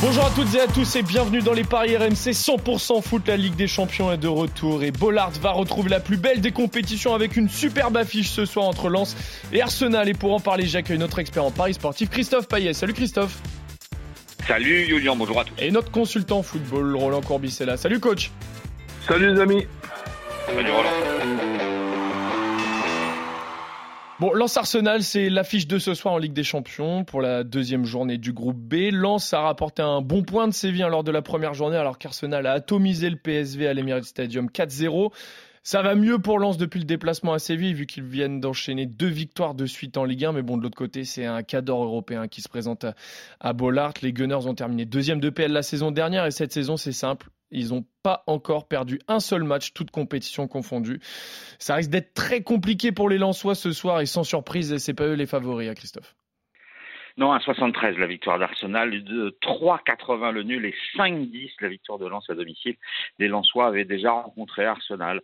[0.00, 3.22] Bonjour à toutes et à tous et bienvenue dans les paris RMC 100% foot.
[3.28, 6.50] La Ligue des Champions est de retour et Bollard va retrouver la plus belle des
[6.50, 9.16] compétitions avec une superbe affiche ce soir entre Lens
[9.52, 10.08] et Arsenal.
[10.08, 12.72] Et pour en parler, j'accueille notre expert en paris sportif Christophe Payet.
[12.72, 13.40] Salut Christophe.
[14.46, 15.54] Salut Julien, bonjour à tous.
[15.58, 17.20] Et notre consultant football Roland
[17.60, 17.76] là.
[17.76, 18.32] Salut coach.
[19.06, 19.66] Salut les amis.
[20.46, 21.11] Salut Roland.
[24.22, 27.84] Bon, Lens Arsenal, c'est l'affiche de ce soir en Ligue des Champions pour la deuxième
[27.84, 28.92] journée du groupe B.
[28.92, 32.46] Lens a rapporté un bon point de Séville lors de la première journée alors qu'Arsenal
[32.46, 35.10] a atomisé le PSV à l'Emirates Stadium 4-0.
[35.64, 39.06] Ça va mieux pour Lens depuis le déplacement à Séville vu qu'ils viennent d'enchaîner deux
[39.06, 40.32] victoires de suite en Ligue 1.
[40.32, 42.94] Mais bon, de l'autre côté, c'est un cadre européen qui se présente à,
[43.38, 43.94] à Bollard.
[44.02, 47.30] Les Gunners ont terminé deuxième de PL la saison dernière et cette saison, c'est simple.
[47.52, 51.00] Ils n'ont pas encore perdu un seul match, toute compétition confondue.
[51.60, 55.04] Ça risque d'être très compliqué pour les Lensois ce soir et sans surprise, c'est pas
[55.04, 56.16] eux les favoris, à hein, Christophe.
[57.16, 62.06] Non, à 73 la victoire d'Arsenal, de 3,80 le nul et 5,10 la victoire de
[62.06, 62.76] Lens à domicile.
[63.18, 65.20] Les Lensois avaient déjà rencontré Arsenal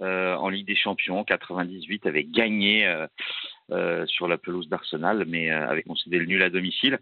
[0.00, 3.06] euh, en Ligue des Champions, 98 avaient gagné euh,
[3.72, 6.98] euh, sur la pelouse d'Arsenal, mais euh, avait concédé le nul à domicile.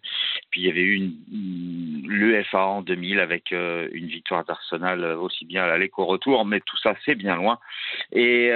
[0.50, 5.46] Puis il y avait eu une, l'UEFA en 2000 avec euh, une victoire d'Arsenal aussi
[5.46, 7.58] bien à l'aller qu'au retour, mais tout ça c'est bien loin.
[8.12, 8.50] Et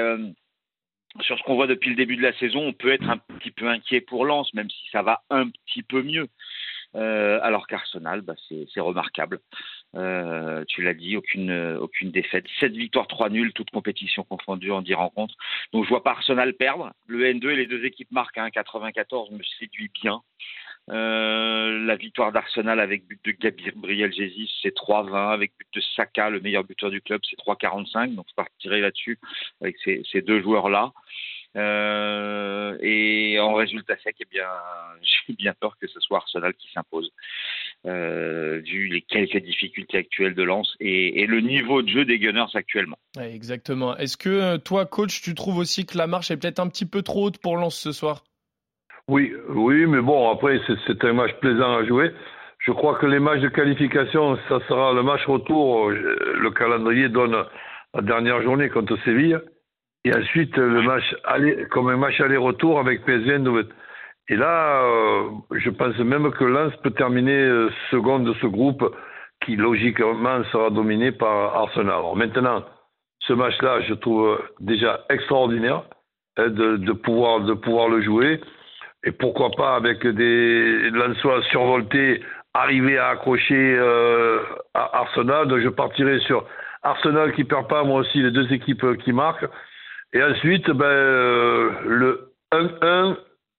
[1.21, 3.51] sur ce qu'on voit depuis le début de la saison, on peut être un petit
[3.51, 6.29] peu inquiet pour Lens, même si ça va un petit peu mieux.
[6.95, 9.41] Euh, alors qu'Arsenal, bah, c'est remarquable.
[9.95, 12.45] Euh, tu l'as dit, aucune, aucune défaite.
[12.61, 15.35] 7 victoires, 3 nuls, toutes compétitions confondues en 10 rencontres.
[15.73, 16.93] Donc je vois pas Arsenal perdre.
[17.07, 20.23] Le N2 et les deux équipes marquent à 1,94 me séduit bien.
[20.91, 25.33] Euh, la victoire d'Arsenal avec but de Gabriel Jesus, c'est 3-20.
[25.33, 28.15] Avec but de Saka, le meilleur buteur du club, c'est 3-45.
[28.15, 29.19] Donc je partirai là-dessus
[29.61, 30.93] avec ces, deux joueurs-là.
[31.55, 34.49] Euh, et en résultat sec, eh bien,
[35.03, 37.13] j'ai bien peur que ce soit Arsenal qui s'impose,
[37.87, 42.55] euh, vu les quelques difficultés actuelles de Lens et, le niveau de jeu des Gunners
[42.55, 42.99] actuellement.
[43.21, 43.97] Exactement.
[43.99, 47.03] Est-ce que toi, coach, tu trouves aussi que la marche est peut-être un petit peu
[47.03, 48.25] trop haute pour Lens ce soir?
[49.09, 52.13] Oui, oui, mais bon, après, c'est un match plaisant à jouer.
[52.59, 55.91] Je crois que les matchs de qualification, ça sera le match retour.
[55.91, 57.37] Le calendrier donne
[57.95, 59.41] la dernière journée contre Séville.
[60.05, 63.41] Et ensuite, le match aller, comme un match aller-retour avec PSV
[64.29, 68.85] Et là, euh, je pense même que Lens peut terminer euh, second de ce groupe
[69.45, 71.91] qui, logiquement, sera dominé par Arsenal.
[71.91, 72.65] Alors maintenant,
[73.21, 75.85] ce match-là, je trouve déjà extraordinaire
[76.37, 78.41] hein, de, pouvoir, de pouvoir le jouer.
[79.05, 82.23] Et pourquoi pas avec des Lensois survoltés,
[82.55, 84.41] arriver à accrocher euh,
[84.75, 85.49] à Arsenal.
[85.49, 86.47] Donc je partirai sur
[86.83, 89.47] Arsenal qui perd pas, moi aussi, les deux équipes qui marquent.
[90.13, 93.17] Et ensuite, ben, euh, le 1-1,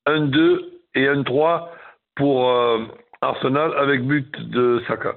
[0.08, 0.62] 1-2
[0.96, 1.70] et 1-3
[2.16, 2.86] pour euh,
[3.22, 5.16] Arsenal avec but de Saka.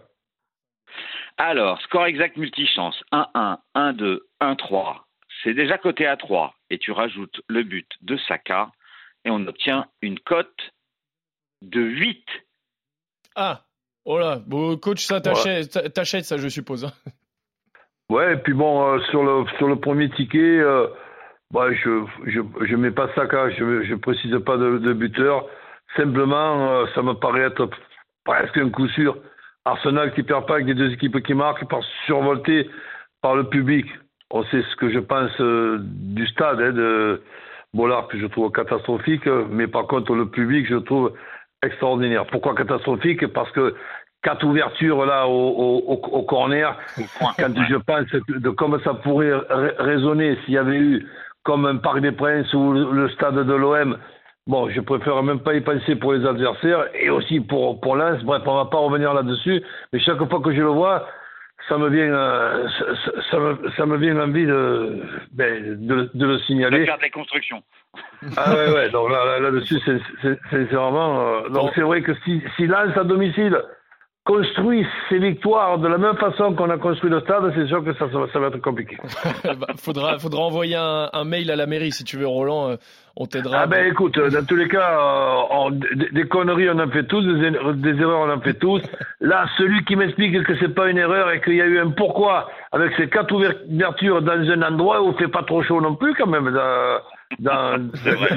[1.36, 4.96] Alors, score exact multichance 1-1, 1-2, 1-3.
[5.42, 8.70] C'est déjà coté à 3 et tu rajoutes le but de Saka
[9.26, 10.72] et on obtient une cote
[11.60, 12.24] de 8.
[13.34, 13.64] Ah,
[14.04, 16.22] oh là, bon, coach, ça t'achète, ouais.
[16.22, 16.84] ça, je suppose.
[16.86, 16.92] Hein.
[18.08, 20.86] Ouais, et puis bon, euh, sur, le, sur le premier ticket, euh,
[21.52, 25.44] bah, je je je mets pas Saka, je je précise pas de, de buteur.
[25.96, 27.68] Simplement, euh, ça me paraît être
[28.24, 29.18] presque un coup sûr.
[29.64, 32.70] Arsenal qui perd pas avec les deux équipes qui marquent, par survolté
[33.22, 33.86] par le public.
[34.30, 37.22] On sait ce que je pense euh, du stade hein, de
[37.76, 41.12] Bollard que je trouve catastrophique, mais par contre le public je trouve
[41.62, 42.26] extraordinaire.
[42.26, 43.26] Pourquoi catastrophique?
[43.28, 43.74] Parce que
[44.22, 45.48] quatre ouvertures là au,
[45.92, 46.76] au, au corner,
[47.38, 48.06] quand je pense
[48.46, 49.38] de comment ça pourrait
[49.78, 51.06] résonner s'il y avait eu
[51.44, 53.96] comme un Parc des Princes ou le stade de l'OM.
[54.48, 58.22] Bon, je préfère même pas y penser pour les adversaires et aussi pour, pour Lens.
[58.22, 59.60] Bref, on va pas revenir là-dessus.
[59.92, 61.06] Mais chaque fois que je le vois,
[61.68, 65.02] ça me vient, euh, ça, ça, me, ça me vient envie de,
[65.32, 66.80] ben, de, de, le signaler.
[66.80, 67.62] De faire des constructions.
[68.36, 68.90] Ah ouais, ouais.
[68.90, 69.98] Donc là, là-dessus, là
[70.50, 71.20] c'est vraiment.
[71.20, 73.60] Euh, donc c'est vrai que si, si Lens à domicile
[74.26, 77.94] construit ses victoires de la même façon qu'on a construit le stade, c'est sûr que
[77.94, 78.98] ça, ça, va être compliqué.
[79.44, 82.70] bah, faudra, faudra envoyer un, un, mail à la mairie si tu veux, Roland.
[82.70, 82.76] Euh,
[83.14, 83.60] on t'aidera.
[83.60, 87.04] Ah ben écoute, dans tous les cas, euh, on, des, des, conneries on en fait
[87.04, 88.82] tous, des, des, erreurs on en fait tous.
[89.20, 91.90] Là, celui qui m'explique que c'est pas une erreur et qu'il y a eu un
[91.90, 95.94] pourquoi avec ces quatre ouvertures dans un endroit où il fait pas trop chaud non
[95.94, 96.54] plus quand même.
[97.38, 98.28] Dans, C'est vrai.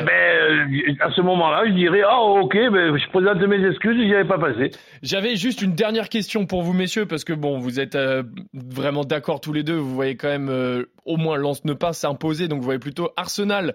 [0.00, 3.96] eh ben, euh, à ce moment-là, je dirais, ah ok, ben, je présente mes excuses,
[4.02, 4.70] j'y avais pas passé.
[5.02, 8.22] J'avais juste une dernière question pour vous, messieurs, parce que bon, vous êtes euh,
[8.54, 9.76] vraiment d'accord tous les deux.
[9.76, 13.10] Vous voyez quand même euh, au moins Lens ne pas s'imposer, donc vous voyez plutôt
[13.16, 13.74] Arsenal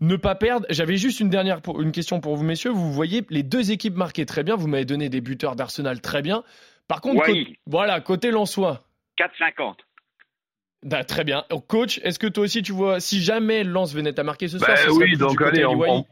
[0.00, 0.66] ne pas perdre.
[0.70, 2.70] J'avais juste une dernière pour, une question pour vous, messieurs.
[2.70, 4.56] Vous voyez les deux équipes marquées très bien.
[4.56, 6.42] Vous m'avez donné des buteurs d'Arsenal très bien.
[6.88, 7.26] Par contre, Wai.
[7.44, 8.80] côté- voilà, côté Lensois.
[9.18, 9.74] 4,50.
[10.84, 11.44] Bah, très bien.
[11.68, 14.76] Coach, est-ce que toi aussi tu vois, si jamais Lens venait à marquer ce soir,
[14.76, 16.04] ce serait oui, donc allez, on, on-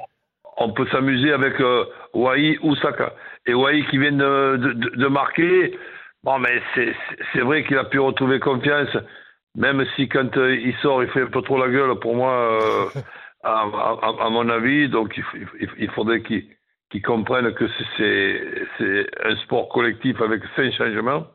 [0.58, 1.84] on peut s'amuser avec euh,
[2.14, 3.14] Wai ou Saka.
[3.46, 5.76] Et Wai qui vient de, de- de marquer,
[6.24, 8.88] bon, mais c'est vrai qu'il a pu retrouver confiance,
[9.56, 12.32] même si quand euh, il sort, il fait un peu trop la gueule pour moi,
[12.32, 13.00] euh,
[13.44, 14.88] à, à- à mon avis.
[14.88, 17.64] Donc il, il faudrait qu'il comprenne que
[17.98, 21.26] c'est un sport collectif avec cinq changements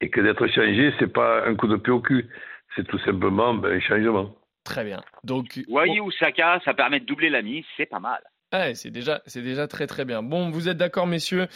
[0.00, 2.28] et que d'être changé, c'est pas un coup de pied au cul.
[2.74, 4.34] C'est tout simplement ben, un changement.
[4.64, 5.02] Très bien.
[5.24, 8.20] Donc, Wai ou Saka, ça permet de doubler la mise, c'est pas mal.
[8.52, 10.22] Ouais, c'est déjà, c'est déjà très très bien.
[10.22, 11.48] Bon, vous êtes d'accord, messieurs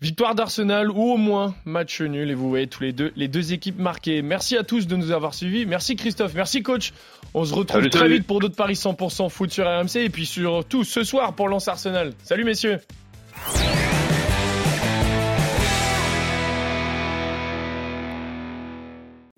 [0.00, 3.52] Victoire d'Arsenal ou au moins match nul et vous voyez tous les deux les deux
[3.52, 4.22] équipes marquées.
[4.22, 5.66] Merci à tous de nous avoir suivis.
[5.66, 6.92] Merci Christophe, merci coach.
[7.34, 8.14] On se retrouve Salut, très salut.
[8.14, 11.68] vite pour d'autres paris 100% foot sur RMC et puis surtout ce soir pour Lens
[11.68, 12.12] Arsenal.
[12.22, 12.78] Salut messieurs.